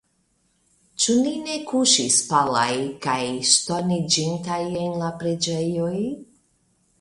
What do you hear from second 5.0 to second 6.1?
la preĝejoj?